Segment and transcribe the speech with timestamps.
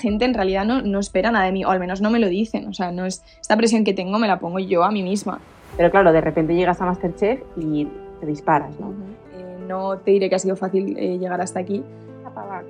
[0.00, 2.28] gente en realidad no, no espera nada de mí, o al menos no me lo
[2.28, 2.66] dicen.
[2.66, 5.40] O sea, no es, esta presión que tengo me la pongo yo a mí misma.
[5.76, 7.86] Pero claro, de repente llegas a Masterchef y
[8.20, 8.90] te disparas, ¿no?
[9.36, 11.82] Eh, no te diré que ha sido fácil eh, llegar hasta aquí.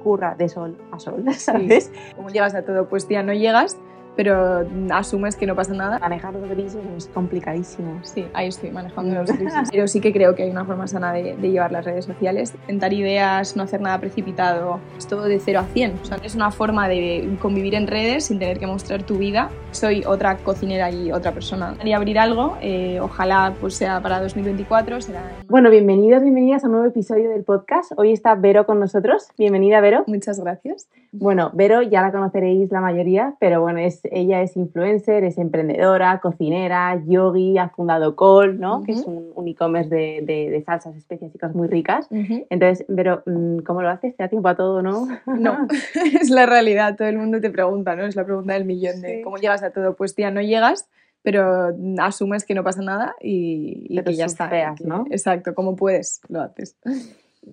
[0.03, 1.93] Curra de sol a sol, ¿sabes?
[2.17, 3.79] Como llegas a todo, pues tía, no llegas,
[4.23, 5.99] pero asumes que no pasa nada.
[5.99, 8.01] Manejar los grises es complicadísimo.
[8.03, 9.71] Sí, ahí estoy manejando los grises.
[9.73, 12.53] Pero sí que creo que hay una forma sana de, de, llevar las redes sociales.
[12.61, 16.01] Intentar ideas, no hacer nada precipitado, es todo de 0 a 100.
[16.03, 19.49] O sea, es una forma de convivir en redes sin tener que mostrar tu vida.
[19.71, 21.77] Soy otra cocinera y otra persona.
[21.79, 25.01] Quería abrir algo, eh, ojalá pues sea para 2024.
[25.01, 27.93] Será Bueno, bienvenidos, bienvenidas a un nuevo episodio del podcast.
[27.97, 29.29] Hoy está Vero con nosotros.
[29.39, 30.05] Bienvenida, Vero.
[30.07, 30.89] Muchas gracias.
[31.11, 36.21] Bueno, Vero ya la conoceréis la mayoría, pero bueno, es, ella es influencer, es emprendedora,
[36.21, 38.79] cocinera, yogi, ha fundado Col, ¿no?
[38.79, 38.87] Uh -huh.
[38.87, 42.07] Que es un, un e-commerce de, de, de, salsas, especias y cosas muy ricas.
[42.11, 42.47] Uh -huh.
[42.51, 44.17] Entonces, Vero, mm, ¿cómo lo haces?
[44.17, 45.07] ¿Te da tiempo a todo, no?
[45.27, 45.67] No,
[46.21, 46.97] es la realidad.
[46.97, 48.05] Todo el mundo te pregunta, ¿no?
[48.05, 49.95] Es la pregunta del millón de cómo llegas a todo.
[49.95, 50.89] Pues tía, no llegas,
[51.23, 54.49] pero asumes que no pasa nada y, y que ya está.
[54.49, 55.05] Feas, ¿no?
[55.11, 56.21] Exacto, ¿cómo puedes?
[56.29, 56.77] Lo haces.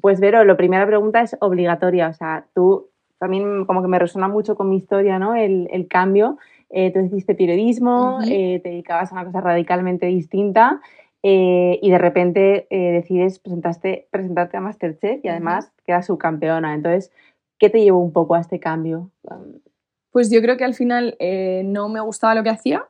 [0.01, 2.09] Pues Vero, la primera pregunta es obligatoria.
[2.09, 2.89] O sea, tú
[3.19, 5.35] también como que me resuena mucho con mi historia, ¿no?
[5.35, 6.37] El, el cambio.
[6.69, 8.27] Eh, tú hiciste periodismo, uh -huh.
[8.29, 10.81] eh, te dedicabas a una cosa radicalmente distinta
[11.23, 15.83] eh, y de repente eh, decides presentarte, presentarte a Masterchef y además uh -huh.
[15.85, 16.73] quedas subcampeona.
[16.73, 17.11] Entonces,
[17.57, 19.11] ¿qué te llevó un poco a este cambio?
[20.11, 22.83] Pues yo creo que al final eh, no me gustaba lo que hacía,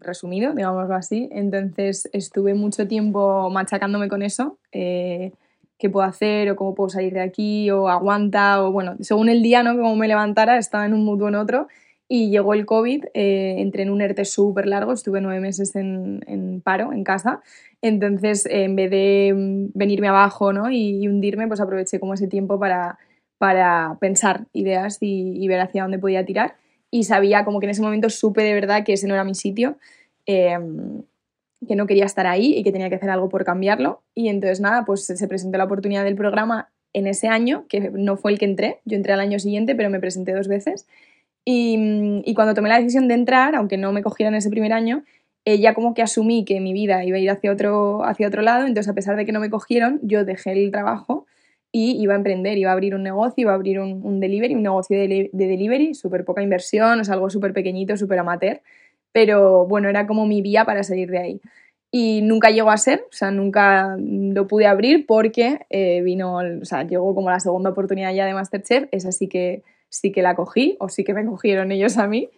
[0.00, 1.28] resumido, digámoslo así.
[1.32, 4.58] Entonces estuve mucho tiempo machacándome con eso.
[5.78, 9.42] Qué puedo hacer o cómo puedo salir de aquí o aguanta o bueno, según el
[9.42, 9.76] día, ¿no?
[9.76, 11.68] Como me levantara, estaba en un mood o en otro
[12.08, 16.62] y llegó el COVID, eh, entré en un ERTE súper largo, estuve nueve meses en,
[16.64, 17.40] paro, en casa,
[17.82, 20.70] entonces eh, en vez de mm, venirme abajo ¿no?
[20.70, 22.98] y, hundirme, pues aproveché como ese tiempo para,
[23.38, 26.54] para pensar ideas y, y, ver hacia dónde podía tirar
[26.90, 29.34] y sabía como que en ese momento supe de verdad que ese no era mi
[29.34, 29.76] sitio.
[30.26, 30.56] Eh,
[31.66, 34.02] que no quería estar ahí y que tenía que hacer algo por cambiarlo.
[34.14, 38.16] Y entonces nada, pues se presentó la oportunidad del programa en ese año, que no
[38.16, 40.86] fue el que entré, yo entré al año siguiente, pero me presenté dos veces.
[41.44, 45.04] Y, y cuando tomé la decisión de entrar, aunque no me cogieran ese primer año,
[45.44, 48.42] eh, ya como que asumí que mi vida iba a ir hacia otro, hacia otro
[48.42, 51.26] lado, entonces a pesar de que no me cogieron, yo dejé el trabajo
[51.70, 54.62] y iba a emprender, iba a abrir un negocio, iba a abrir un, delivery, un
[54.62, 58.60] negocio de, de delivery, súper poca inversión, o sea, algo súper pequeñito, súper amateur
[59.16, 61.40] pero bueno, era como mi vía para salir de ahí.
[61.90, 66.64] Y nunca llegó a ser, o sea, nunca lo pude abrir porque eh, vino, o
[66.66, 70.34] sea, llegó como la segunda oportunidad ya de Masterchef, esa sí que, sí que la
[70.34, 72.28] cogí, o sí que me cogieron ellos a mí,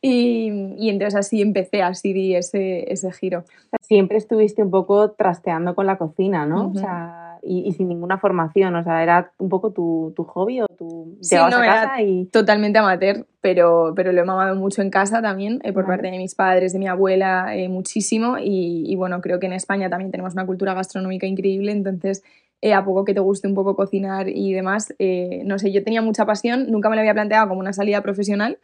[0.00, 3.44] y, y entonces así empecé, así di ese, ese giro.
[3.80, 6.66] Siempre estuviste un poco trasteando con la cocina, ¿no?
[6.66, 6.76] Uh -huh.
[6.76, 10.60] O sea, y, y, sin ninguna formación, o sea, era un poco tu, tu hobby
[10.60, 11.16] o tu...
[11.20, 12.26] Sí, no, a casa y...
[12.26, 15.96] totalmente amateur, pero, pero lo he mamado mucho en casa también, eh, por vale.
[16.02, 19.52] parte de mis padres, de mi abuela, eh, muchísimo, y, y, bueno, creo que en
[19.52, 22.22] España también tenemos una cultura gastronómica increíble, entonces...
[22.60, 25.84] Eh, a poco que te guste un poco cocinar y demás, eh, no sé, yo
[25.84, 28.58] tenía mucha pasión, nunca me lo había planteado como una salida profesional,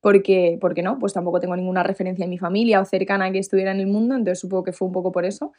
[0.00, 3.70] porque, porque no, pues tampoco tengo ninguna referencia en mi familia o cercana que estuviera
[3.72, 5.52] en el mundo, entonces supongo que fue un poco por eso.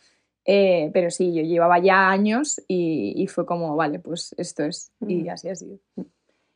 [0.45, 4.91] Eh, pero sí, yo llevaba ya años y, y, fue como, vale, pues esto es,
[5.07, 5.77] y así ha sido.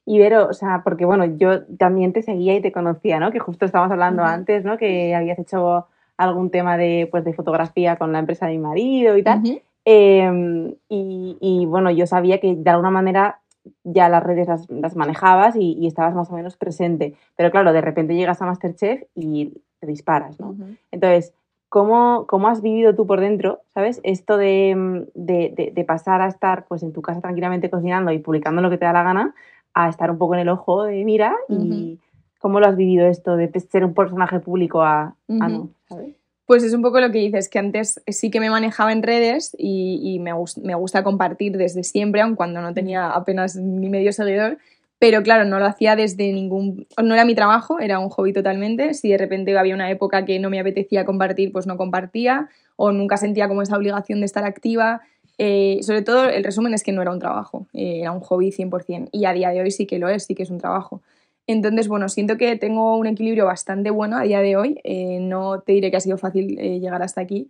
[0.07, 3.31] Y Vero, o sea, porque bueno, yo también te seguía y te conocía, ¿no?
[3.31, 4.33] Que justo estábamos hablando uh -huh.
[4.33, 4.77] antes, ¿no?
[4.77, 5.85] Que habías hecho
[6.17, 9.39] algún tema de, pues, de fotografía con la empresa de mi marido y tal.
[9.39, 9.61] Uh -huh.
[9.85, 13.41] eh, y, y, bueno, yo sabía que de alguna manera
[13.83, 17.15] ya las redes las, las manejabas y, y, estabas más o menos presente.
[17.35, 20.49] Pero claro, de repente llegas a Masterchef y te disparas, ¿no?
[20.49, 20.77] Uh -huh.
[20.91, 21.33] Entonces,
[21.69, 23.99] ¿cómo, ¿cómo, has vivido tú por dentro, ¿sabes?
[24.03, 28.19] Esto de, de, de, de, pasar a estar pues, en tu casa tranquilamente cocinando y
[28.19, 29.35] publicando lo que te da la gana,
[29.73, 31.65] a estar un poco en el ojo de mira uh -huh.
[31.65, 31.99] y
[32.39, 35.43] cómo lo has vivido esto de ser un personaje público a, uh -huh.
[35.43, 36.15] a no, ¿sabes?
[36.45, 39.55] Pues es un poco lo que dices, que antes sí que me manejaba en redes
[39.57, 43.89] y, y me, gust me, gusta compartir desde siempre, aun cuando no tenía apenas ni
[43.89, 44.59] medio seguidor,
[44.99, 46.87] pero claro, no lo hacía desde ningún...
[47.03, 48.93] No era mi trabajo, era un hobby totalmente.
[48.93, 52.91] Si de repente había una época que no me apetecía compartir, pues no compartía, o
[52.91, 55.01] nunca sentía como esa obligación de estar activa.
[55.37, 58.51] Eh, sobre todo, el resumen es que no era un trabajo, eh, era un hobby
[58.51, 61.01] 100%, y a día de hoy sí que lo es, sí que es un trabajo.
[61.47, 64.79] Entonces, bueno, siento que tengo un equilibrio bastante bueno a día de hoy.
[64.83, 67.49] Eh, no te diré que ha sido fácil eh, llegar hasta aquí,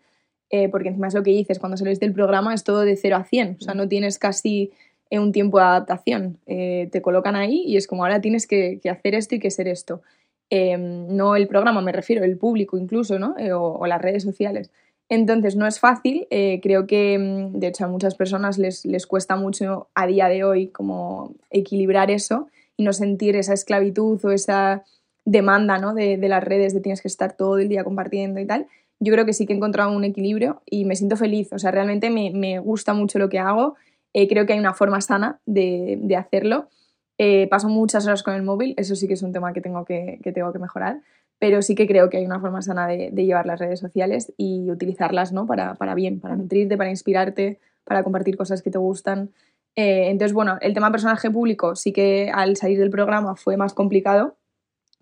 [0.49, 3.15] eh, porque encima es lo que dices, cuando sales del programa es todo de 0
[3.15, 4.71] a 100, o sea, no tienes casi
[5.11, 6.39] un tiempo de adaptación.
[6.45, 9.69] Te colocan ahí y es como ahora tienes que, que hacer esto y que ser
[9.69, 10.01] esto.
[10.49, 13.33] Eh, no el programa, me refiero, el público incluso, ¿no?
[13.53, 14.71] O, o, las redes sociales.
[15.07, 16.27] Entonces, no es fácil.
[16.29, 20.43] creo que, mm, de hecho, a muchas personas les, les cuesta mucho a día de
[20.43, 24.83] hoy como equilibrar eso y no sentir esa esclavitud o esa
[25.25, 25.93] demanda ¿no?
[25.93, 28.67] de, las redes de tienes que estar todo el día compartiendo y tal,
[28.99, 31.51] yo creo que sí que he encontrado un equilibrio y me siento feliz.
[31.51, 33.75] O sea, realmente me, gusta mucho lo que hago.
[34.13, 36.69] Eh, creo que hay una forma sana de, hacerlo.
[37.17, 39.85] Eh, paso muchas horas con el móvil, eso sí que es un tema que tengo
[39.85, 40.99] que, tengo que mejorar,
[41.39, 44.69] pero sí que creo que hay una forma sana de, llevar las redes sociales y
[44.69, 45.45] utilizarlas ¿no?
[45.45, 49.31] para, para bien, para nutrirte, para inspirarte, para compartir cosas que te gustan.
[49.75, 53.73] Eh, entonces, bueno, el tema personaje público sí que al salir del programa fue más
[53.73, 54.37] complicado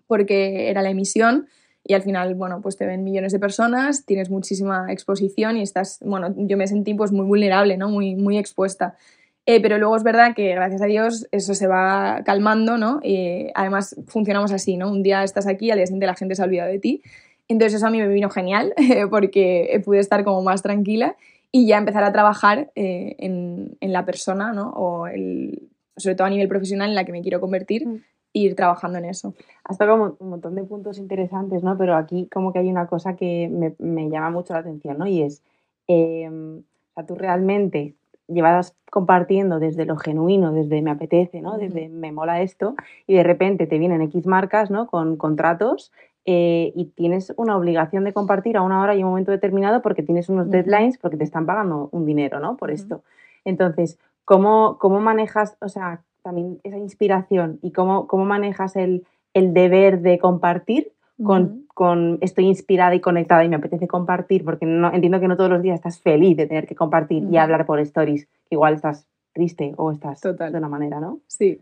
[0.06, 1.48] porque era la emisión
[1.84, 5.98] y al final, bueno, pues te ven millones de personas, tienes muchísima exposición y estás,
[6.02, 7.88] bueno, yo me sentí pues muy vulnerable, ¿no?
[7.88, 8.96] Muy, muy expuesta.
[9.46, 13.00] Eh, pero luego es verdad que gracias a Dios eso se va calmando, ¿no?
[13.02, 14.90] Y además funcionamos así, ¿no?
[14.90, 17.02] Un día estás aquí, al día siguiente la gente se ha olvidado de ti.
[17.48, 18.72] Entonces eso a mí me vino genial
[19.10, 21.16] porque pude estar como más tranquila
[21.56, 24.70] y ya empezar a trabajar eh, en, en, la persona, ¿no?
[24.70, 27.94] O el, sobre todo a nivel profesional en la que me quiero convertir, mm.
[28.32, 29.34] e ir trabajando en eso.
[29.62, 31.78] Has tocado un montón de puntos interesantes, ¿no?
[31.78, 35.06] Pero aquí como que hay una cosa que me, me llama mucho la atención, ¿no?
[35.06, 35.44] Y es,
[35.86, 37.94] eh, o sea, tú realmente
[38.26, 41.56] llevas compartiendo desde lo genuino, desde me apetece, ¿no?
[41.56, 42.74] Desde me mola esto,
[43.06, 44.88] y de repente te vienen X marcas, ¿no?
[44.88, 45.92] Con contratos
[46.26, 50.02] eh, y tienes una obligación de compartir a una hora y un momento determinado porque
[50.02, 52.56] tienes unos deadlines, porque te están pagando un dinero, ¿no?
[52.56, 53.02] Por esto.
[53.44, 59.52] Entonces, ¿cómo, ¿cómo, manejas, o sea, también esa inspiración y cómo, cómo manejas el, el,
[59.52, 60.92] deber de compartir
[61.22, 64.46] con, con, estoy inspirada y conectada y me apetece compartir?
[64.46, 67.36] Porque no, entiendo que no todos los días estás feliz de tener que compartir y
[67.36, 71.18] hablar por stories, igual estás triste o estás de una manera, ¿no?
[71.26, 71.60] Sí.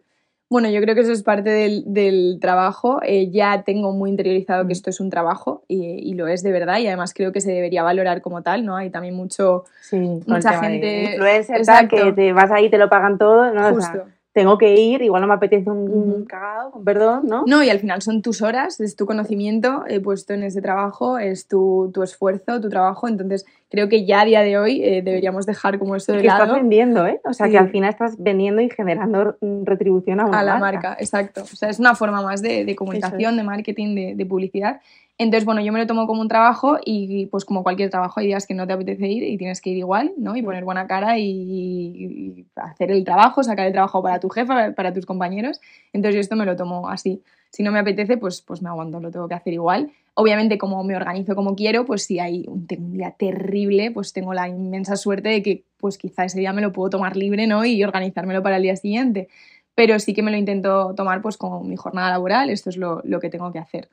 [0.53, 3.01] Bueno, yo creo que eso es parte del, trabajo.
[3.03, 4.73] Eh, ya tengo muy interiorizado que mm.
[4.73, 7.83] esto es un trabajo y, lo es de verdad y además creo que se debería
[7.83, 8.77] valorar como tal, ¿no?
[8.77, 9.97] Hay también mucho, sí,
[10.27, 11.13] mucha gente...
[11.13, 13.71] Influencer, que te vas ahí y te lo pagan todo, ¿no?
[13.71, 17.45] Justo tengo que ir, igual no me apetece un, cagado, con perdón, ¿no?
[17.47, 21.19] No, y al final son tus horas, es tu conocimiento he puesto en ese trabajo,
[21.19, 25.03] es tu, tu esfuerzo, tu trabajo, entonces creo que ya a día de hoy eh,
[25.03, 26.45] deberíamos dejar como eso de que lado.
[26.45, 27.21] estás vendiendo, ¿eh?
[27.25, 30.97] O sea, que al final estás vendiendo y generando retribución a, a la marca.
[30.99, 31.43] Exacto.
[31.43, 34.81] O sea, es una forma más de, de comunicación, de marketing, de, de publicidad
[35.23, 38.27] entonces, bueno, yo me lo tomo como un trabajo y pues como cualquier trabajo hay
[38.27, 40.37] días que no te apetece ir y tienes que ir igual, ¿no?
[40.37, 44.93] Y poner buena cara y, hacer el trabajo, sacar el trabajo para tu jefa, para
[44.93, 45.61] tus compañeros.
[45.93, 47.23] Entonces yo esto me lo tomo así.
[47.51, 49.93] Si no me apetece, pues, pues me aguanto, lo tengo que hacer igual.
[50.15, 54.49] Obviamente, como me organizo como quiero, pues si hay un, día terrible, pues tengo la
[54.49, 57.65] inmensa suerte de que pues quizá ese día me lo puedo tomar libre, ¿no?
[57.65, 59.29] Y organizármelo para el día siguiente.
[59.75, 63.01] Pero sí que me lo intento tomar pues como mi jornada laboral, esto es lo,
[63.05, 63.89] lo que tengo que hacer.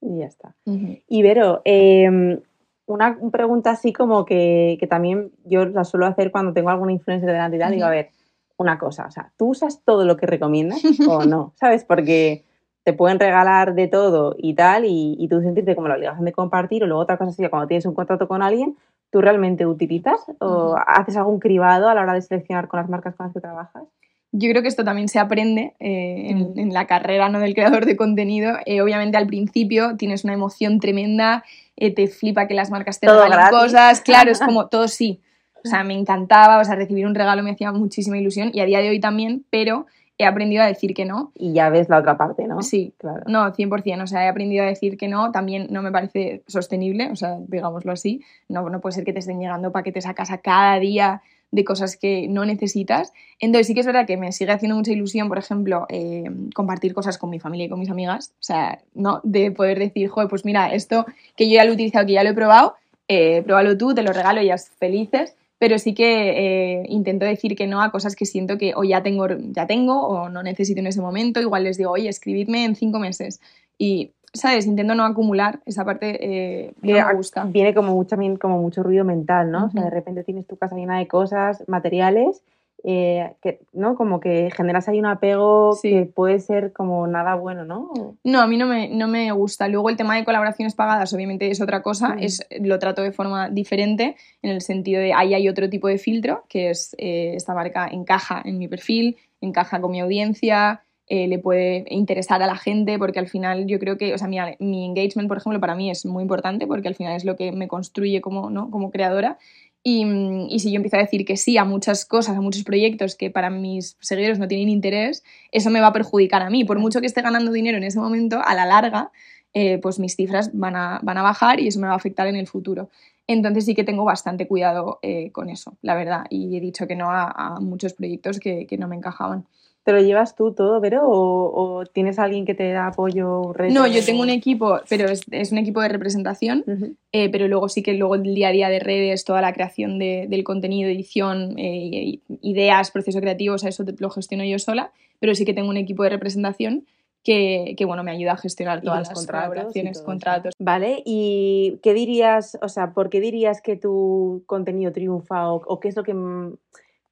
[0.00, 0.54] Y ya está.
[0.64, 2.40] Y Vero, em,
[2.86, 7.36] una pregunta así como que, también yo la suelo hacer cuando tengo alguna influencia de
[7.36, 8.10] la entidad, digo, a ver,
[8.56, 11.52] una cosa, o sea, ¿tú usas todo lo que recomiendas o no?
[11.56, 11.84] ¿Sabes?
[11.84, 12.44] Porque
[12.84, 16.82] te pueden regalar de todo y tal, y, tú sentirte como la obligación de compartir,
[16.82, 18.76] o luego otra cosa sería cuando tienes un contrato con alguien,
[19.10, 23.14] ¿tú realmente utilizas o haces algún cribado a la hora de seleccionar con las marcas
[23.14, 23.84] con las que trabajas?
[24.32, 26.58] Yo creo que esto también se aprende eh, mm.
[26.58, 27.40] en, la carrera ¿no?
[27.40, 28.56] del creador de contenido.
[28.66, 31.44] Eh, obviamente al principio tienes una emoción tremenda,
[31.76, 35.20] eh, te flipa que las marcas te regalen cosas, claro, es como todo sí.
[35.64, 38.64] O sea, me encantaba, o sea, recibir un regalo me hacía muchísima ilusión y a
[38.64, 39.86] día de hoy también, pero
[40.18, 41.32] he aprendido a decir que no.
[41.34, 42.60] Y ya ves la otra parte, ¿no?
[42.62, 43.22] Sí, claro.
[43.26, 44.02] No, 100%.
[44.02, 45.30] O sea, he aprendido a decir que no.
[45.30, 48.22] También no me parece sostenible, o sea, digámoslo así.
[48.48, 51.96] No, no puede ser que te estén llegando paquetes a casa cada día de cosas
[51.96, 53.12] que no necesitas.
[53.38, 56.24] Entonces sí que es verdad que me sigue haciendo mucha ilusión, por ejemplo, eh,
[56.54, 58.32] compartir cosas con mi familia y con mis amigas.
[58.34, 59.20] O sea, ¿no?
[59.24, 62.22] De poder decir, joder, pues mira, esto que yo ya lo he utilizado, que ya
[62.22, 62.74] lo he probado,
[63.08, 65.34] eh, pruébalo tú, te lo regalo, ellas felices.
[65.58, 69.02] Pero sí que eh, intento decir que no a cosas que siento que o ya
[69.02, 71.40] tengo, ya tengo o no necesito en ese momento.
[71.40, 73.40] Igual les digo, oye, escribidme en cinco meses.
[73.76, 74.66] Y ¿sabes?
[74.66, 77.44] Intento no acumular, esa parte eh, me gusta.
[77.44, 79.66] Viene como mucho, como mucho ruido mental, ¿no?
[79.66, 82.42] O sea, de repente tienes tu casa llena de cosas, materiales,
[82.84, 83.96] eh, que, ¿no?
[83.96, 88.16] Como que generas ahí un apego que puede ser como nada bueno, ¿no?
[88.22, 89.66] No, a mí no me, no me gusta.
[89.66, 93.50] Luego el tema de colaboraciones pagadas obviamente es otra cosa, es, lo trato de forma
[93.50, 97.52] diferente en el sentido de ahí hay otro tipo de filtro, que es eh, esta
[97.52, 102.56] marca encaja en mi perfil, encaja con mi audiencia, eh, le puede interesar a la
[102.56, 105.74] gente, porque al final yo creo que, o sea, mi, mi, engagement, por ejemplo, para
[105.74, 108.70] mí es muy importante, porque al final es lo que me construye como, ¿no?
[108.70, 109.38] como creadora.
[109.82, 110.04] Y,
[110.50, 113.30] y, si yo empiezo a decir que sí a muchas cosas, a muchos proyectos que
[113.30, 116.64] para mis seguidores no tienen interés, eso me va a perjudicar a mí.
[116.64, 119.10] Por mucho que esté ganando dinero en ese momento, a la larga,
[119.54, 122.26] eh, pues mis cifras van a, van a bajar y eso me va a afectar
[122.26, 122.90] en el futuro.
[123.26, 126.26] Entonces sí que tengo bastante cuidado eh, con eso, la verdad.
[126.28, 129.46] Y he dicho que no a, a muchos proyectos que, que no me encajaban.
[129.88, 133.54] ¿Te lo llevas tú todo, pero o, tienes alguien que te da apoyo?
[133.70, 136.62] No, yo tengo un equipo, pero es, un equipo de representación,
[137.10, 139.98] eh, pero luego sí que luego el día a día de redes, toda la creación
[139.98, 145.34] del contenido, edición, eh, ideas, proceso creativo, o sea, eso lo gestiono yo sola, pero
[145.34, 146.84] sí que tengo un equipo de representación
[147.24, 150.54] que, bueno, me ayuda a gestionar todas las contratos contratos.
[150.58, 155.88] Vale, ¿y qué dirías, o sea, por qué dirías que tu contenido triunfa o, qué
[155.88, 156.12] es lo que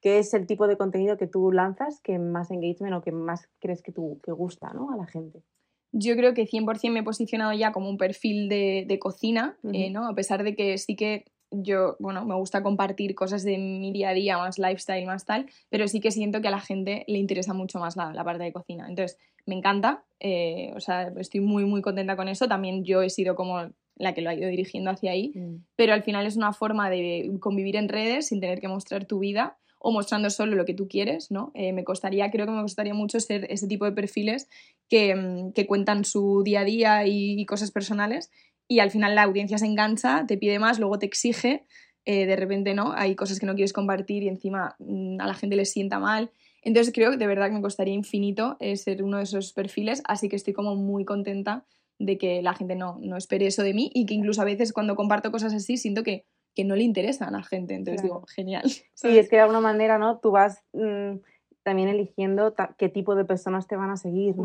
[0.07, 3.49] qué es el tipo de contenido que tú lanzas que más engagement o que más
[3.59, 4.93] crees que, tú, que gusta ¿no?
[4.93, 5.43] a la gente?
[5.91, 10.07] Yo creo que 100% me he posicionado ya como un perfil de, cocina, eh, ¿no?
[10.07, 14.11] A pesar de que sí que yo, bueno, me gusta compartir cosas de mi día
[14.11, 17.19] a día, más lifestyle, más tal, pero sí que siento que a la gente le
[17.19, 18.87] interesa mucho más la, parte de cocina.
[18.89, 22.47] Entonces, me encanta, eh, o sea, estoy muy, muy contenta con eso.
[22.47, 25.65] También yo he sido como la que lo ha ido dirigiendo hacia ahí, mm.
[25.75, 29.19] pero al final es una forma de convivir en redes sin tener que mostrar tu
[29.19, 31.53] vida o mostrando solo lo que tú quieres, ¿no?
[31.55, 34.49] Eh, me costaría, creo que me costaría mucho ser ese tipo de perfiles
[34.89, 38.33] que, mm, que cuentan su día a día y, cosas personales
[38.67, 41.67] y al final la audiencia se engancha, te pide más, luego te exige,
[42.05, 45.35] eh, de repente no, hay cosas que no quieres compartir y encima mm, a la
[45.35, 46.33] gente le sienta mal.
[46.63, 50.03] Entonces creo que de verdad que me costaría infinito eh, ser uno de esos perfiles,
[50.09, 51.65] así que estoy como muy contenta
[52.01, 54.73] de que la gente no, no espere eso de mí y que incluso a veces
[54.73, 56.25] cuando comparto cosas así siento que,
[56.57, 57.75] que no le interesan a la gente.
[57.75, 58.65] Entonces digo, genial.
[58.95, 60.19] Sí, es que de alguna manera, ¿no?
[60.19, 60.65] Tú vas...
[60.73, 61.19] Mm,
[61.67, 64.45] también eligiendo qué tipo de personas te van a seguir, ¿no?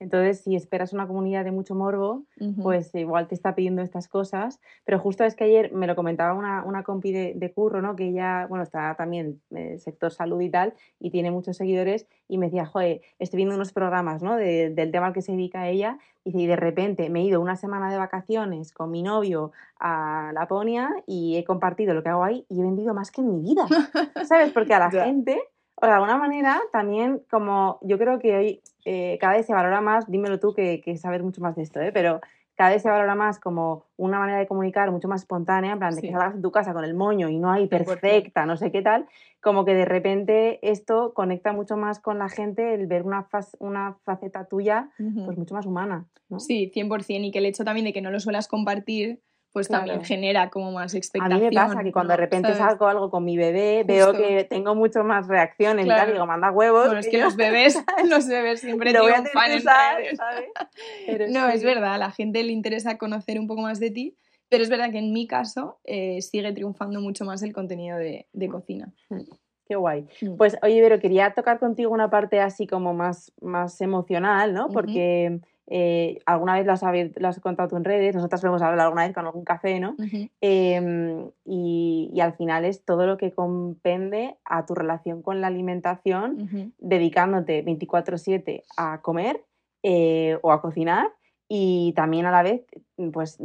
[0.00, 2.24] Entonces, si esperas una comunidad de mucho morbo,
[2.62, 4.58] pues igual te está pidiendo estas cosas.
[4.86, 7.94] Pero justo es que ayer me lo comentaba una, una compi de, curro, ¿no?
[7.94, 12.06] Que ella, bueno, está también en el sector salud y tal, y tiene muchos seguidores,
[12.26, 14.36] y me decía, joder, estoy viendo unos programas, ¿no?
[14.36, 17.90] del tema al que se dedica ella, y de repente me he ido una semana
[17.90, 22.60] de vacaciones con mi novio a Laponia y he compartido lo que hago ahí y
[22.60, 23.66] he vendido más que en mi vida,
[24.26, 24.52] ¿sabes?
[24.52, 25.42] Porque a la gente
[25.90, 30.10] de alguna manera, también como yo creo que hoy eh, cada vez se valora más,
[30.10, 31.92] dímelo tú que, que sabes mucho más de esto, ¿eh?
[31.92, 32.20] pero
[32.54, 35.94] cada vez se valora más como una manera de comunicar mucho más espontánea, en plan
[35.94, 38.70] de que salgas de tu casa con el moño y no hay perfecta, no sé
[38.70, 39.06] qué tal,
[39.40, 43.26] como que de repente esto conecta mucho más con la gente el ver una,
[43.58, 46.06] una faceta tuya pues mucho más humana.
[46.28, 46.38] ¿no?
[46.38, 49.20] Sí, 100%, y que el hecho también de que no lo suelas compartir
[49.52, 51.32] pues también genera como más expectación.
[51.32, 54.44] A mí me pasa que cuando de repente salgo algo con mi bebé, veo que
[54.44, 56.86] tengo mucho más reacciones y tal, digo, manda huevos.
[56.86, 57.76] Bueno, es que los bebés,
[58.08, 60.16] los bebés siempre triunfan en redes.
[60.16, 61.30] ¿sabes?
[61.30, 64.16] no, es verdad, a la gente le interesa conocer un poco más de ti,
[64.48, 68.28] pero es verdad que en mi caso eh, sigue triunfando mucho más el contenido de,
[68.32, 68.90] de cocina.
[69.10, 69.20] Mm,
[69.66, 70.06] qué guay.
[70.22, 70.36] Mm.
[70.36, 74.68] Pues oye, Vero, quería tocar contigo una parte así como más, más emocional, ¿no?
[74.68, 75.40] Porque
[75.74, 79.14] eh, alguna vez lo has, contado tú en redes, nosotras lo hemos hablado alguna vez
[79.14, 79.96] con algún café, ¿no?
[80.42, 86.74] Em, y, al final es todo lo que compende a tu relación con la alimentación,
[86.76, 89.46] dedicándote 24/7 a comer
[89.82, 91.10] eh, o a cocinar
[91.48, 92.66] y también a la vez,
[93.10, 93.38] pues,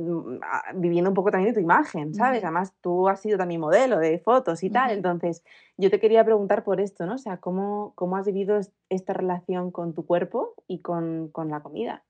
[0.75, 2.43] viviendo un poco también de tu imagen, ¿sabes?
[2.43, 5.45] Además, tú has sido también modelo de fotos y tal, entonces
[5.77, 7.15] yo te quería preguntar por esto, ¿no?
[7.15, 11.61] O sea, ¿cómo, cómo has vivido esta relación con tu cuerpo y con, con la
[11.61, 12.03] comida?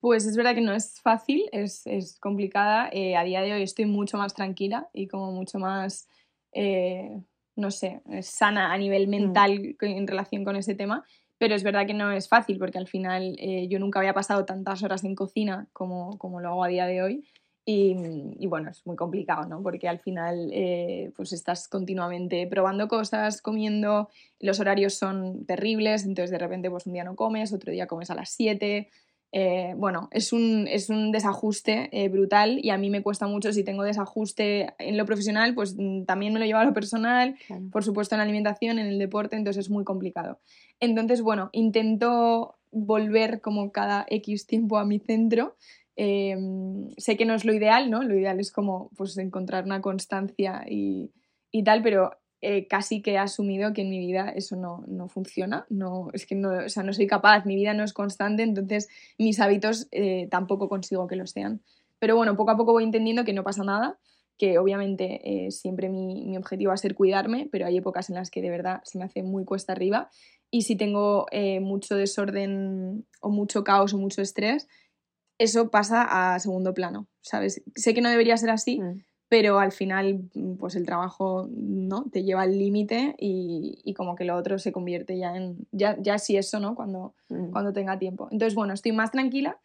[0.00, 2.88] Pues es verdad que no es fácil, es, es complicada.
[2.90, 6.08] Eh, a día de hoy estoy mucho más tranquila y como mucho más,
[6.52, 7.20] eh,
[7.54, 9.10] no sé, sana a nivel mm.
[9.10, 11.04] mental en relación con ese tema.
[11.36, 14.46] Pero es verdad que no es fácil porque al final eh, yo nunca había pasado
[14.46, 17.28] tantas horas en cocina como, como lo hago a día de hoy.
[17.66, 17.94] Y,
[18.38, 19.62] y, bueno, es muy complicado, ¿no?
[19.62, 20.50] Porque al final
[21.14, 24.08] pues estás continuamente probando cosas, comiendo,
[24.40, 28.10] los horarios son terribles, entonces de repente pues un día no comes, otro día comes
[28.10, 28.90] a las 7,
[29.32, 33.52] eh, bueno, es un, es un desajuste eh, brutal y a mí me cuesta mucho
[33.52, 37.36] si tengo desajuste en lo profesional, pues mm, también me lo llevo a lo personal,
[37.70, 40.40] por supuesto en la alimentación, en el deporte, entonces es muy complicado.
[40.80, 45.56] Entonces, bueno, intento volver como cada X tiempo a mi centro.
[45.96, 48.02] Em, sé que no es lo ideal, ¿no?
[48.02, 51.10] Lo ideal es como pues encontrar una constancia y,
[51.50, 55.08] y tal, pero eh, casi que he asumido que en mi vida eso no, no,
[55.08, 58.42] funciona, no, es que no, o sea, no soy capaz, mi vida no es constante,
[58.42, 61.60] entonces mis hábitos eh, tampoco consigo que lo sean.
[61.98, 63.98] Pero bueno, poco a poco voy entendiendo que no pasa nada,
[64.38, 68.16] que obviamente eh, siempre mi, mi, objetivo va a ser cuidarme, pero hay épocas en
[68.16, 70.08] las que de verdad se me hace muy cuesta arriba
[70.50, 71.26] y si tengo
[71.60, 74.66] mucho desorden o mucho caos o mucho estrés,
[75.38, 77.62] eso pasa a segundo plano, ¿sabes?
[77.76, 82.04] Sé que no debería ser así, mm pero al final mm, pues el trabajo no
[82.10, 86.18] te lleva al límite y, como que lo otro se convierte ya en ya, ya
[86.18, 87.52] sí eso no cuando, mm.
[87.52, 88.28] cuando tenga tiempo.
[88.32, 89.58] Entonces bueno estoy más tranquila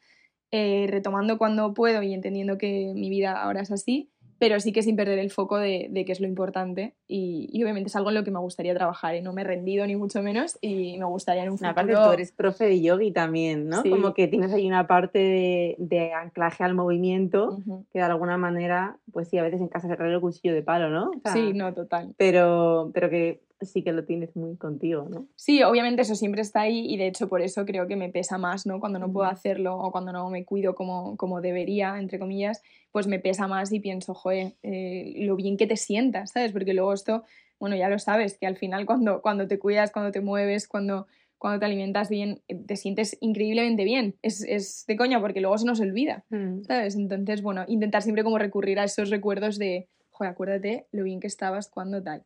[0.51, 4.83] eh, retomando cuando puedo y entendiendo que mi vida ahora es así pero sí que
[4.83, 8.09] sin perder el foco de, de que es lo importante y, y, obviamente es algo
[8.09, 10.97] en lo que me gustaría trabajar y no me he rendido ni mucho menos y
[10.97, 11.71] me gustaría en un futuro...
[11.71, 13.83] Aparte tú eres profe de yogi también, ¿no?
[13.83, 17.59] Como que tienes ahí una parte de, de anclaje al movimiento
[17.91, 20.89] que de alguna manera, pues sí, a veces en casa se el cuchillo de palo,
[20.89, 21.11] ¿no?
[21.33, 22.13] sí, no, total.
[22.17, 25.27] Pero, pero que sí que lo tienes muy contigo, ¿no?
[25.35, 28.37] Sí, obviamente eso siempre está ahí y de hecho por eso creo que me pesa
[28.37, 28.79] más, ¿no?
[28.79, 33.07] Cuando no puedo hacerlo o cuando no me cuido como, como debería, entre comillas, pues
[33.07, 36.51] me pesa más y pienso, joder, eh, lo bien que te sientas, ¿sabes?
[36.51, 37.23] Porque luego esto,
[37.59, 41.07] bueno, ya lo sabes, que al final cuando, cuando te cuidas, cuando te mueves, cuando,
[41.37, 44.15] cuando te alimentas bien, eh, te sientes increíblemente bien.
[44.21, 46.63] Es, es de coña porque luego se nos olvida, mm.
[46.63, 46.95] ¿sabes?
[46.95, 51.27] Entonces, bueno, intentar siempre como recurrir a esos recuerdos de, joder, acuérdate lo bien que
[51.27, 52.25] estabas cuando tal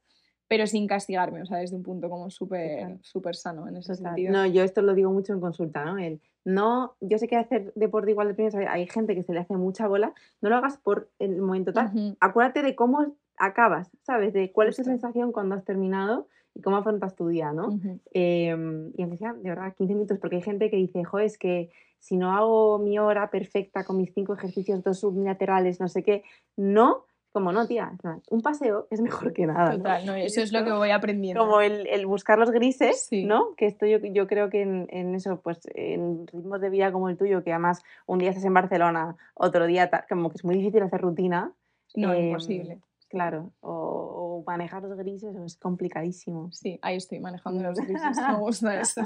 [0.49, 4.33] pero sin castigarme, o sea, desde un punto como súper súper sano en ese sentido.
[4.33, 5.99] No, yo esto lo digo mucho en consulta, ¿no?
[5.99, 9.39] El, no, yo sé que hacer deporte igual de primeros, hay gente que se le
[9.39, 12.17] hace mucha bola, no lo hagas por el momento tal.
[12.19, 14.33] Acuérdate de cómo acabas, ¿sabes?
[14.33, 17.79] De cuál es tu sensación cuando has terminado y cómo afrontas tu día, ¿no?
[18.11, 21.37] Em, y aunque sea, de verdad, 15 minutos, porque hay gente que dice, jo, es
[21.37, 26.01] que si no hago mi hora perfecta con mis cinco ejercicios, dos sublaterales, no sé
[26.01, 26.23] qué,
[26.57, 27.91] no, como no, tía,
[28.29, 29.77] un paseo es mejor que nada.
[29.77, 30.15] Total, ¿no?
[30.15, 31.41] eso es lo que voy aprendiendo.
[31.41, 33.55] Como el, el buscar los grises, ¿no?
[33.55, 37.09] Que esto yo, yo creo que en, en, eso, pues en ritmos de vida como
[37.09, 40.55] el tuyo, que además un día estás en Barcelona, otro día, como que es muy
[40.55, 41.53] difícil hacer rutina.
[41.95, 42.79] No, es em, imposible.
[43.09, 46.51] Claro, o, manejar los grises es complicadísimo.
[46.51, 49.01] Sí, ahí estoy manejando los grises, me gusta eso.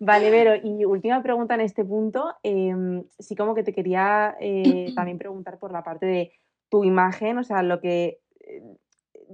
[0.00, 2.34] Vale, Vero, y última pregunta en este punto.
[2.42, 6.32] Em, sí, como que te quería eh, también preguntar por la parte de
[6.70, 8.62] tu imagen, o sea, lo que, eh,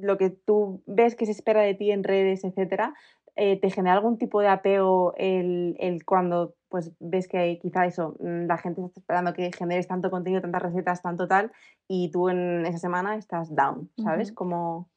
[0.00, 2.94] lo que tú ves que se espera de ti en redes, etcétera,
[3.36, 8.16] eh, ¿te genera algún tipo de apego el, el, cuando pues ves que quizá eso,
[8.18, 11.52] mm, la gente está esperando que generes tanto contenido, tantas recetas, tanto tal,
[11.86, 14.32] y tú en esa semana estás down, ¿sabes?
[14.32, 14.88] Como...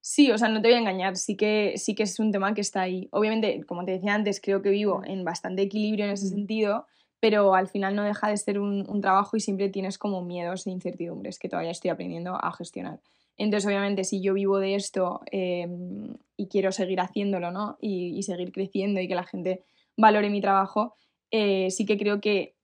[0.00, 2.54] Sí, o sea, no te voy a engañar, sí que, sí que es un tema
[2.54, 3.08] que está ahí.
[3.10, 6.86] Obviamente, como te decía antes, creo que vivo en bastante equilibrio en ese sentido,
[7.20, 10.70] pero al final no deja de ser un, trabajo y siempre tienes como miedos e
[10.70, 13.00] incertidumbres que todavía estoy aprendiendo a gestionar.
[13.36, 17.76] Entonces, obviamente, si yo vivo de esto em, y quiero seguir haciéndolo, ¿no?
[17.80, 19.64] Y, seguir creciendo y que la gente
[19.96, 20.94] valore mi trabajo,
[21.30, 22.56] eh, sí que creo que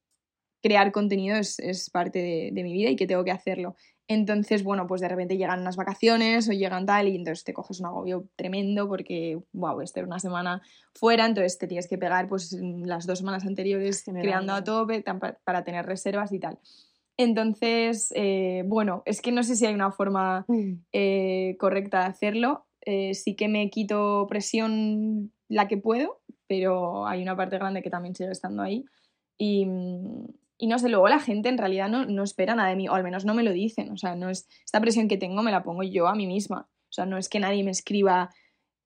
[0.62, 3.76] crear contenido es, parte de, mi vida y que tengo que hacerlo.
[4.06, 7.80] Entonces, bueno, pues de repente llegan unas vacaciones o llegan tal y entonces te coges
[7.80, 10.60] un agobio tremendo porque, wow, estar una semana
[10.92, 15.02] fuera, entonces te tienes que pegar pues las dos semanas anteriores creando a tope
[15.44, 16.58] para tener reservas y tal.
[17.16, 20.72] Entonces, eh, bueno, es que no sé si hay una forma mm.
[20.92, 22.66] eh, correcta de hacerlo.
[22.82, 27.90] Eh, sí que me quito presión la que puedo, pero hay una parte grande que
[27.90, 28.84] también sigue estando ahí.
[29.38, 30.26] Y, mm,
[30.58, 32.94] y no sé, luego la gente en realidad no, no espera nada de mí, o
[32.94, 33.90] al menos no me lo dicen.
[33.90, 34.48] O sea, no es.
[34.64, 36.68] Esta presión que tengo me la pongo yo a mí misma.
[36.88, 38.30] O sea, no es que nadie me escriba,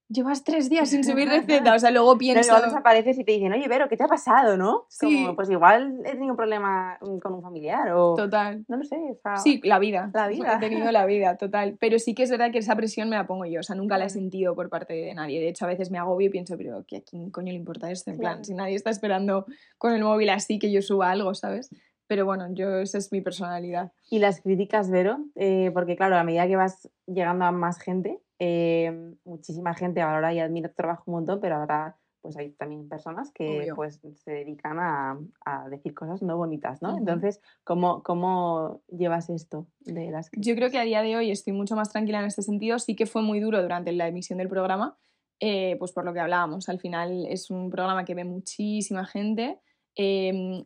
[0.09, 1.75] llevas tres días sin subir receta.
[1.75, 2.51] O sea, luego pienso.
[2.51, 4.87] Luego desapareces y te dicen, oye, Vero, ¿qué te ha pasado, no?
[4.89, 5.23] Sí.
[5.23, 8.15] Como, pues igual he tenido un problema con un familiar o.
[8.15, 8.65] Total.
[8.69, 8.97] No lo sé.
[9.43, 10.11] Sí, la vida.
[10.15, 10.57] La vida.
[10.57, 11.77] He tenido la vida, total.
[11.79, 13.61] Pero sí que es verdad que esa presión me la pongo yo.
[13.61, 15.41] O sea, nunca la he sentido por parte de nadie.
[15.41, 18.11] De hecho, a veces me agobio y pienso, pero ¿a quién coño le importa esto?
[18.11, 21.71] En plan, si nadie está esperando con el móvil así que yo suba algo, ¿sabes?
[22.07, 23.93] Pero bueno, yo esa es mi personalidad.
[24.11, 25.19] ¿Y las críticas, Vero?
[25.35, 30.33] Eh, porque claro, a medida que vas llegando a más gente, eh, muchísima gente valora
[30.33, 34.31] y admira tu trabajo un montón, pero ahora pues hay también personas que pues se
[34.31, 36.97] dedican a, a, decir cosas no bonitas, ¿no?
[36.97, 40.29] Entonces, ¿cómo, ¿cómo llevas esto de las?
[40.37, 42.79] Yo creo que a día de hoy estoy mucho más tranquila en este sentido.
[42.79, 44.99] Sí que fue muy duro durante la emisión del programa,
[45.41, 46.69] eh, pues por lo que hablábamos.
[46.69, 49.61] Al final es un programa que ve muchísima gente.
[49.95, 50.65] Em,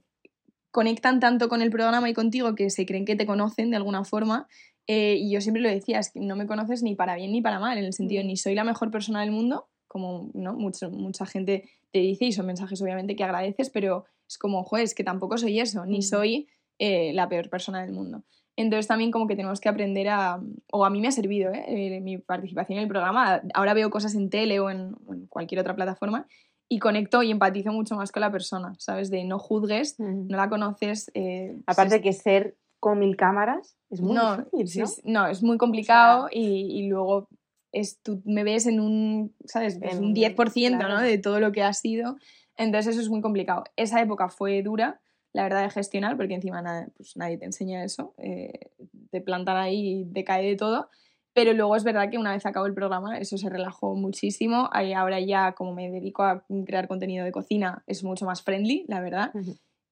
[0.70, 4.04] conectan tanto con el programa y contigo que se creen que te conocen de alguna
[4.04, 4.48] forma.
[4.86, 7.40] Eh, y yo siempre lo decía, es que no me conoces ni para bien ni
[7.40, 8.26] para mal, en el sentido, mm.
[8.26, 10.54] ni soy la mejor persona del mundo, como ¿no?
[10.54, 14.84] Mucho, mucha gente te dice, y son mensajes obviamente que agradeces, pero es como, joder,
[14.84, 16.02] es que tampoco soy eso, ni mm.
[16.02, 18.22] soy eh, la peor persona del mundo.
[18.56, 20.40] Entonces también como que tenemos que aprender a,
[20.72, 22.00] o a mí me ha servido ¿eh?
[22.02, 24.94] mi participación en el programa, ahora veo cosas en tele o en
[25.28, 26.26] cualquier otra plataforma
[26.72, 29.10] y conecto y empatizo mucho más con la persona, ¿sabes?
[29.10, 31.10] De no juzgues, no la conoces.
[31.12, 34.18] Eh, Aparte de que ser con mil cámaras es muy
[34.50, 35.20] difícil, ¿no?
[35.20, 37.28] no, es muy complicado y, y, luego
[37.70, 39.78] es, tú me ves en un, ¿sabes?
[39.80, 41.00] En, un 10% ¿no?
[41.00, 42.16] de todo lo que ha sido.
[42.56, 43.62] Entonces eso es muy complicado.
[43.76, 45.00] Esa época fue dura,
[45.32, 48.14] la verdad, de gestionar, porque encima nada, pues nadie te enseña eso.
[48.18, 48.72] Eh,
[49.12, 50.88] te plantan ahí y te cae de todo.
[51.34, 54.70] Pero luego es verdad que una vez acabó el programa eso se relajó muchísimo.
[54.72, 59.00] Ahora ya como me dedico a crear contenido de cocina es mucho más friendly, la
[59.00, 59.30] verdad.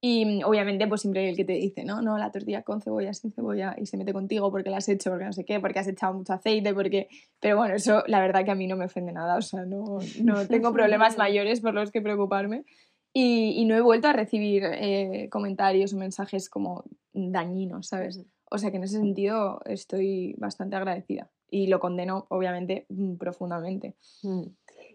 [0.01, 3.13] Y mm, obviamente, pues siempre el que te dice, no, no, la tortilla con cebolla,
[3.13, 5.79] sin cebolla, y se mete contigo porque la has hecho, porque no sé qué, porque
[5.79, 7.09] has echado mucho aceite, porque...
[7.41, 9.99] Pero bueno, eso la verdad que a mí no me ofende nada, o sea, no,
[10.23, 12.65] no tengo problemas mayores por los que preocuparme.
[13.13, 18.25] Y, y no he vuelto a recibir eh, comentarios o mensajes como dañinos, ¿sabes?
[18.51, 22.87] O sea que en ese sentido estoy bastante agradecida y lo condeno, obviamente,
[23.19, 23.97] profundamente.
[24.23, 24.43] Mm.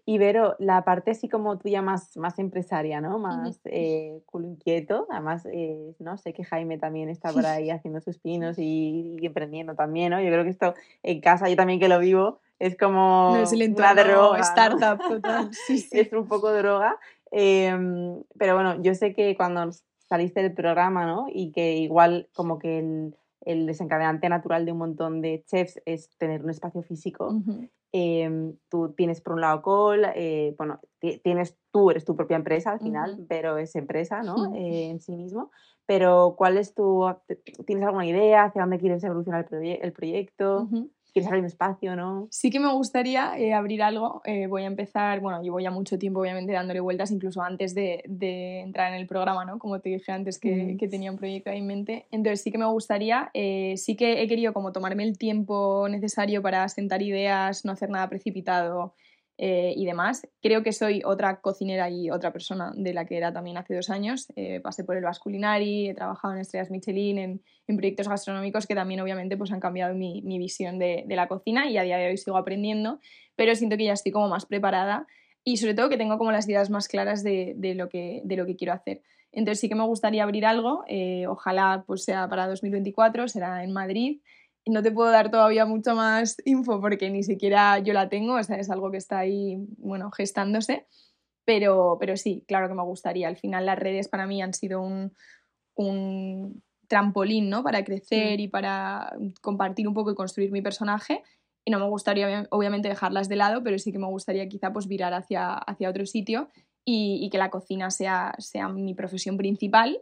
[0.08, 3.18] Y Vero, la parte así como tuya más, más empresaria, ¿no?
[3.18, 5.08] Más eh, culo inquieto.
[5.10, 9.74] Además, eh, no sé que Jaime también está por ahí haciendo sus pinos y, emprendiendo
[9.74, 10.22] también, ¿no?
[10.22, 13.52] Yo creo que esto en casa, yo también que lo vivo, es como no es
[13.52, 14.40] el una droga.
[14.42, 15.50] Startup total.
[15.52, 16.00] Sí, sí.
[16.00, 17.00] es un poco droga.
[17.32, 19.72] Em, pero bueno, yo sé que cuando
[20.08, 21.26] saliste del programa, ¿no?
[21.34, 23.16] Y que igual como que el,
[23.46, 27.34] el desencadenante natural de un montón de chefs es tener un espacio físico.
[27.92, 32.72] Em, tú tienes por un lado Col, eh, bueno, tienes tú, eres tu propia empresa
[32.72, 34.36] al final, pero es empresa, ¿no?
[34.56, 35.52] Eh, en sí mismo.
[35.86, 37.06] Pero ¿cuál es tu,
[37.66, 40.68] tienes alguna idea hacia dónde quieres evolucionar el, proyecto?
[41.16, 42.28] Quieres abrir un espacio, ¿no?
[42.30, 44.22] Sí que me gustaría eh, abrir algo.
[44.26, 48.04] Eh, voy a empezar, bueno, llevo ya mucho tiempo obviamente dándole vueltas, incluso antes de,
[48.06, 49.58] de entrar en el programa, ¿no?
[49.58, 50.78] Como te dije antes que, mm.
[50.78, 52.06] que, tenía un proyecto ahí en mente.
[52.12, 56.42] Entonces sí que me gustaría, eh, sí que he querido como tomarme el tiempo necesario
[56.42, 58.94] para sentar ideas, no hacer nada precipitado,
[59.38, 60.28] eh, y demás.
[60.42, 63.90] Creo que soy otra cocinera y otra persona de la que era también hace dos
[63.90, 64.28] años.
[64.36, 68.76] Eh, pasé por el Vasculinari, he trabajado en Estrellas Michelin, en, en, proyectos gastronómicos que
[68.76, 71.98] también obviamente pues, han cambiado mi, mi visión de, de, la cocina y a día
[71.98, 73.00] de hoy sigo aprendiendo,
[73.36, 75.06] pero siento que ya estoy como más preparada
[75.44, 78.38] y sobre todo que tengo como las ideas más claras de, de lo, que, de
[78.38, 79.02] lo que quiero hacer.
[79.34, 83.74] Entonces sí que me gustaría abrir algo, eh, ojalá pues sea para 2024, será en
[83.74, 84.22] Madrid
[84.66, 88.44] no te puedo dar todavía mucho más info porque ni siquiera yo la tengo, o
[88.44, 90.88] sea, es algo que está ahí, bueno, gestándose.
[91.46, 93.28] Pero, pero sí, claro que me gustaría.
[93.28, 95.14] Al final las redes para mí han sido un,
[95.76, 97.64] un trampolín, ¿no?
[97.64, 101.22] Para crecer y para compartir un poco y construir mi personaje.
[101.64, 104.88] Y no me gustaría, obviamente, dejarlas de lado, pero sí que me gustaría quizá pues
[104.88, 106.50] virar hacia, hacia otro sitio
[106.84, 110.02] y, y que la cocina sea, sea mi profesión principal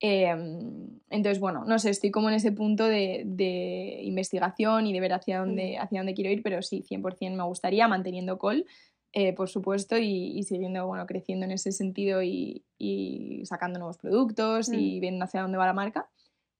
[0.00, 5.00] Em, entonces, bueno, no sé, estoy como en ese punto de, de investigación y de
[5.00, 8.64] ver hacia dónde, hacia dónde quiero ir, pero sí, 100% me gustaría, manteniendo call,
[9.12, 14.70] eh, por supuesto, y, siguiendo, bueno, creciendo en ese sentido y, y sacando nuevos productos
[14.72, 15.00] y mm.
[15.00, 16.08] viendo hacia dónde va la marca.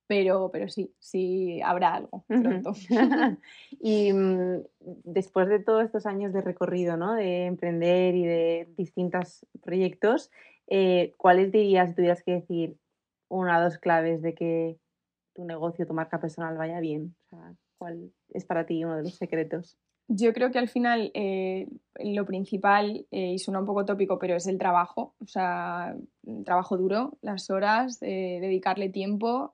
[0.08, 2.72] Pero, pero sí, sí habrá algo pronto.
[3.82, 4.62] y mm,
[5.04, 7.12] después de todos estos años de recorrido, ¿no?
[7.12, 10.30] De emprender y de distintos proyectos,
[10.66, 12.78] eh, ¿cuáles dirías, tuvieras que decir,
[13.28, 14.78] una o dos claves de que
[15.34, 17.14] tu negocio, tu marca personal vaya bien?
[17.78, 19.78] ¿Cuál es para ti uno de los secretos?
[20.10, 21.68] Yo creo que al final eh,
[22.02, 25.94] lo principal, eh, y suena un poco tópico, pero es el trabajo, o sea,
[26.46, 29.52] trabajo duro, las horas, eh, dedicarle tiempo,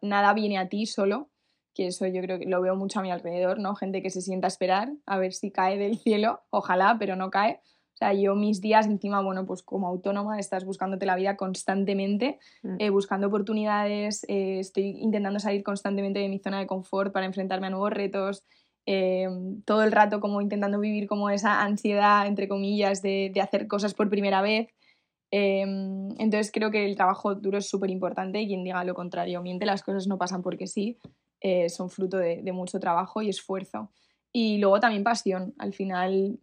[0.00, 1.28] nada viene a ti solo,
[1.74, 3.74] que eso yo creo que lo veo mucho a mi alrededor, ¿no?
[3.74, 7.30] Gente que se sienta a esperar a ver si cae del cielo, ojalá, pero no
[7.30, 7.60] cae.
[8.02, 12.76] Sea, yo mis días encima, bueno, pues como autónoma estás buscándote la vida constantemente, mm.
[12.80, 17.68] eh, buscando oportunidades, eh, estoy intentando salir constantemente de mi zona de confort para enfrentarme
[17.68, 18.42] a nuevos retos,
[18.86, 19.28] eh,
[19.64, 23.94] todo el rato como intentando vivir como esa ansiedad, entre comillas, de, de hacer cosas
[23.94, 24.66] por primera vez.
[25.30, 29.64] entonces creo que el trabajo duro es súper importante y quien diga lo contrario miente,
[29.64, 30.98] las cosas no pasan porque sí,
[31.68, 33.92] son fruto de, de mucho trabajo y esfuerzo.
[34.32, 35.54] Y luego también pasión.
[35.58, 36.40] Al final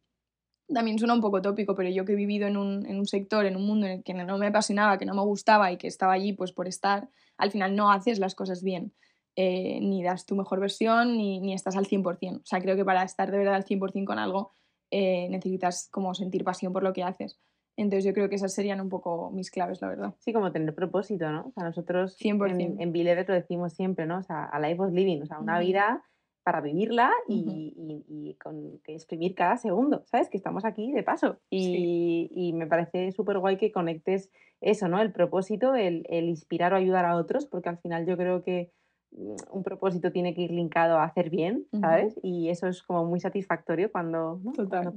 [0.73, 3.45] también suena un poco tópico, pero yo que he vivido en un, en un, sector,
[3.45, 5.87] en un mundo en el que no me apasionaba, que no me gustaba y que
[5.87, 8.93] estaba allí pues por estar, al final no haces las cosas bien.
[9.35, 12.41] Eh, ni das tu mejor versión, ni, ni, estás al 100%.
[12.41, 14.51] O sea, creo que para estar de verdad al 100% con algo
[14.91, 17.39] eh, necesitas como sentir pasión por lo que haces.
[17.77, 20.15] Entonces yo creo que esas serían un poco mis claves, la verdad.
[20.19, 21.47] Sí, como tener propósito, ¿no?
[21.47, 22.51] O sea, nosotros 100%.
[22.51, 24.17] en, en lo decimos siempre, ¿no?
[24.17, 26.03] O sea, a life of living, o sea, una vida
[26.49, 30.29] para vivirla y, con que exprimir cada segundo, ¿sabes?
[30.29, 31.37] Que estamos aquí de paso.
[31.51, 34.99] Y, me parece súper guay que conectes eso, ¿no?
[34.99, 38.71] El propósito, el, inspirar o ayudar a otros, porque al final yo creo que
[39.11, 42.19] mm, un propósito tiene que ir linkado a hacer bien, ¿sabes?
[42.23, 44.51] Y eso es como muy satisfactorio cuando, ¿no?
[44.67, 44.95] cuando.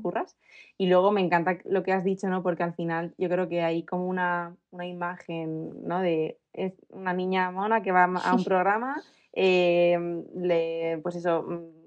[0.78, 2.42] Y luego me encanta lo que has dicho, ¿no?
[2.42, 6.00] Porque al final yo creo que hay como una, una imagen, ¿no?
[6.00, 11.81] De es una niña mona que va a un programa Em, le, pues eso, mm,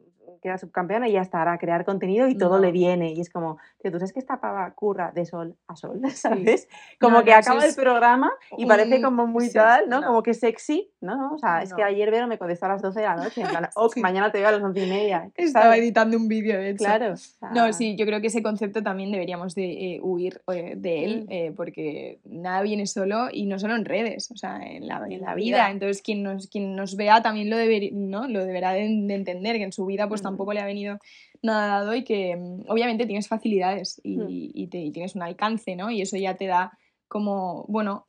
[0.45, 3.13] queda subcampeona y ya está, ahora crear contenido y todo le viene.
[3.13, 6.67] Y es como, tío, tú sabes que esta pava curra de sol a sol, ¿sabes?
[6.99, 10.03] Como que acaba el programa y parece como muy tal, ¿no?
[10.03, 11.33] Como que sexy, ¿no?
[11.33, 13.47] O sea, es que ayer Vero me contestó a las 12 de la noche, en
[13.47, 15.31] plan, oh, mañana te veo a las 11 y media.
[15.35, 16.85] Estaba editando un vídeo, de hecho.
[16.85, 17.15] Claro.
[17.53, 21.23] No, sí, yo creo que ese concepto también deberíamos de eh, huir eh, de él,
[21.23, 21.31] mm.
[21.31, 25.21] eh, porque nada viene solo y no solo en redes, o sea, en la, en
[25.21, 25.71] la vida.
[25.71, 28.27] Entonces, quien nos, quien nos vea también lo, debe, ¿no?
[28.27, 30.25] lo deberá de, entender, que en su vida pues mm.
[30.25, 30.97] tampoco le ha venido
[31.41, 35.75] nada dado y que mm, obviamente tienes facilidades y, y, te, y tienes un alcance,
[35.75, 35.91] ¿no?
[35.91, 38.07] Y eso ya te da como, bueno,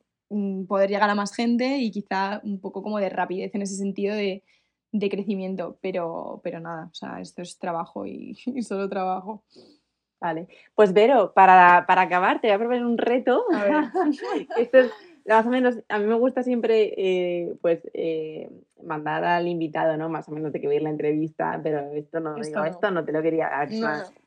[0.67, 4.15] poder llegar a más gente y quizá un poco como de rapidez en ese sentido
[4.15, 4.43] de,
[4.91, 9.43] de crecimiento, pero, pero nada, o sea, esto es trabajo y, solo trabajo.
[10.19, 13.45] Vale, pues Vero, para, para, acabar te voy a proponer un reto.
[13.53, 13.73] A ver.
[14.57, 14.91] esto es
[15.27, 18.49] más o menos, a mí me gusta siempre eh, pues eh,
[18.83, 20.09] mandar al invitado, ¿no?
[20.09, 22.59] Más o menos de que voy a ir la entrevista, pero esto no, esto, digo,
[22.59, 22.65] no.
[22.65, 23.49] esto no te lo quería.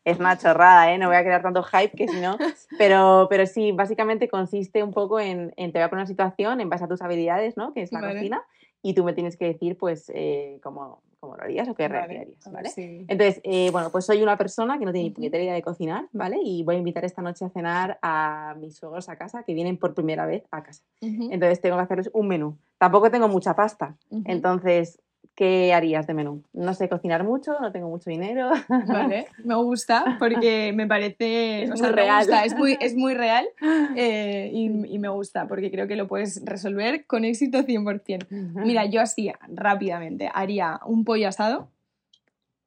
[0.04, 0.98] Es, una, chorrada, ¿eh?
[0.98, 2.36] No voy a crear tanto hype que si no.
[2.78, 6.60] Pero, pero sí, básicamente consiste un poco en, en, te voy a poner una situación
[6.60, 7.72] en base a tus habilidades, ¿no?
[7.74, 8.42] Que es la cocina
[8.82, 12.34] y tú me tienes que decir, pues, eh, cómo, cómo, lo harías o qué vale,
[12.50, 12.70] ¿vale?
[12.76, 16.08] Entonces, eh, bueno, pues soy una persona que no tiene ni puñetera idea de cocinar,
[16.12, 16.38] ¿vale?
[16.42, 19.76] Y voy a invitar esta noche a cenar a mis suegros a casa, que vienen
[19.76, 20.82] por primera vez a casa.
[21.00, 22.58] Entonces, tengo que hacerles un menú.
[22.78, 23.96] Tampoco tengo mucha pasta.
[24.24, 25.00] Entonces,
[25.40, 26.42] ¿Qué harías de menú?
[26.52, 28.50] No sé cocinar mucho, no tengo mucho dinero.
[28.68, 31.62] Vale, me gusta porque me parece.
[31.62, 32.26] Es real.
[32.44, 33.48] es, muy, es muy real
[33.96, 38.26] eh, y, me gusta porque creo que lo puedes resolver con éxito 100%.
[38.28, 41.70] Mira, yo así rápidamente haría un pollo asado.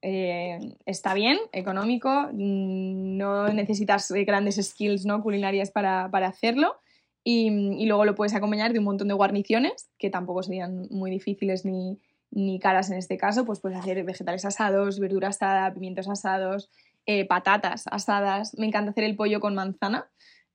[0.02, 5.22] Eh, está bien, económico, mm, no necesitas grandes skills ¿no?
[5.22, 6.78] culinarias para, para hacerlo.
[7.24, 11.12] Y, y luego lo puedes acompañar de un montón de guarniciones que tampoco serían muy
[11.12, 12.00] difíciles ni,
[12.34, 16.70] ni caras en este caso, pues puedes hacer vegetales asados, verdura asada, pimientos asados,
[17.06, 18.58] eh, patatas asadas.
[18.58, 20.08] Me encanta hacer el pollo con manzana.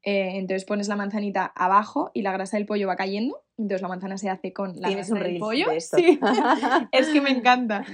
[0.04, 3.42] Eh, entonces pones la manzanita abajo y la grasa del pollo va cayendo.
[3.56, 5.66] Entonces la manzana se hace con la grasa del pollo.
[5.78, 6.18] Sí,
[6.92, 7.84] es que me encanta.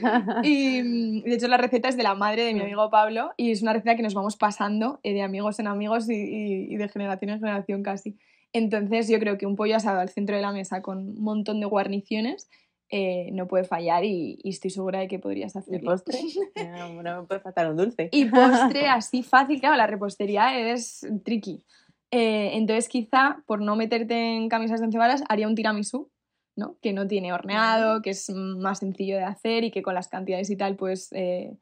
[0.43, 3.51] Y mm, de hecho la receta es de la madre de mi amigo Pablo y
[3.51, 6.89] es una receta que nos vamos pasando eh, de amigos en amigos y, y de
[6.89, 8.17] generación en generación casi.
[8.53, 11.59] Entonces yo creo que un pollo asado al centro de la mesa con un montón
[11.59, 12.49] de guarniciones
[12.97, 15.81] eh, no puede fallar y, estoy segura de que podrías hacerlo.
[15.81, 16.17] ¿Y postre?
[17.03, 18.09] no, me puede faltar un dulce.
[18.13, 21.65] Y postre así fácil, claro, la repostería es tricky.
[22.13, 26.13] Eh, entonces quizá por no meterte en camisas de encebadas haría un tiramisú,
[26.55, 26.77] ¿no?
[26.81, 30.49] Que no tiene horneado, que es más sencillo de hacer y que con las cantidades
[30.51, 31.59] y tal puedes eh,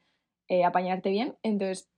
[0.67, 1.35] apañarte bien.
[1.43, 1.89] Entonces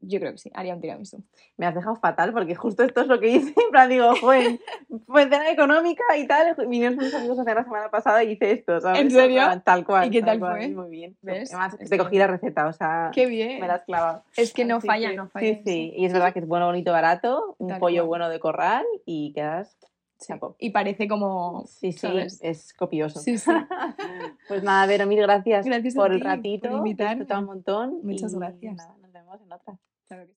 [0.00, 1.24] yo creo que sí, haría un tiramisú.
[1.56, 3.54] Me has dejado fatal porque justo esto es lo que hice.
[3.68, 4.58] En plan, digo, joder,
[5.06, 6.54] pues cena económica y tal.
[6.68, 9.00] Vinieron mis amigos a hacer la semana pasada y hice esto, ¿sabes?
[9.00, 9.42] ¿En serio?
[9.64, 10.08] Tal cual.
[10.08, 10.68] ¿Y qué tal fue?
[10.68, 11.16] Muy bien.
[11.26, 13.10] Además, te cogí la receta, o sea.
[13.12, 13.60] Qué bien.
[13.60, 14.24] Me la has clavado.
[14.36, 15.46] Es que no falla, no falla.
[15.46, 15.92] Sí, sí.
[15.96, 17.56] Y es verdad que es bueno, bonito, barato.
[17.58, 19.76] Un pollo bueno de corral y quedas
[20.58, 21.64] Y parece como.
[21.66, 22.08] Sí, sí,
[22.40, 23.20] es copioso.
[23.20, 23.50] Sí, sí.
[24.48, 26.68] pues nada, Vero, mil gracias, gracias por el ratito.
[26.68, 27.26] Por invitarme.
[27.38, 28.00] un montón.
[28.02, 28.88] Muchas gracias.
[29.42, 29.78] En otra.
[30.06, 30.34] Claro que